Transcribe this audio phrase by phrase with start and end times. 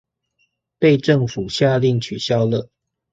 [0.79, 2.67] 被政府下令取消了